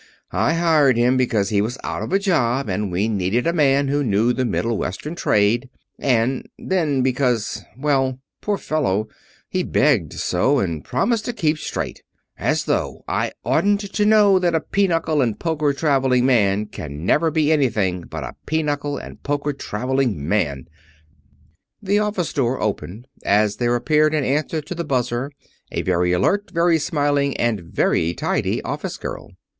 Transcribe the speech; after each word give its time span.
I 0.33 0.53
hired 0.53 0.97
him 0.97 1.15
because 1.15 1.49
he 1.49 1.61
was 1.61 1.77
out 1.83 2.01
of 2.01 2.11
a 2.11 2.17
job 2.17 2.67
and 2.67 2.91
we 2.91 3.07
needed 3.07 3.45
a 3.45 3.53
man 3.53 3.87
who 3.87 4.03
knew 4.03 4.33
the 4.33 4.45
Middle 4.45 4.75
Western 4.75 5.13
trade, 5.13 5.69
and 5.99 6.49
then 6.57 7.03
because 7.03 7.61
well, 7.77 8.17
poor 8.41 8.57
fellow, 8.57 9.07
he 9.47 9.61
begged 9.61 10.13
so 10.13 10.57
and 10.57 10.83
promised 10.83 11.25
to 11.25 11.33
keep 11.33 11.59
straight. 11.59 12.01
As 12.35 12.65
though 12.65 13.03
I 13.07 13.31
oughtn't 13.45 13.81
to 13.93 14.03
know 14.07 14.39
that 14.39 14.55
a 14.55 14.59
pinochle 14.59 15.21
and 15.21 15.37
poker 15.39 15.71
traveling 15.71 16.25
man 16.25 16.65
can 16.65 17.05
never 17.05 17.29
be 17.29 17.51
anything 17.51 18.01
but 18.01 18.23
a 18.23 18.33
pinochle 18.47 18.97
and 18.97 19.21
poker 19.21 19.53
traveling 19.53 20.27
man" 20.27 20.65
The 21.83 21.99
office 21.99 22.33
door 22.33 22.59
opened 22.59 23.05
as 23.23 23.57
there 23.57 23.75
appeared 23.75 24.15
in 24.15 24.23
answer 24.23 24.61
to 24.61 24.73
the 24.73 24.83
buzzer 24.83 25.31
a 25.71 25.83
very 25.83 26.11
alert, 26.11 26.49
very 26.51 26.79
smiling, 26.79 27.37
and 27.37 27.61
very 27.61 28.15
tidy 28.15 28.63
office 28.63 28.97
girl. 28.97 29.29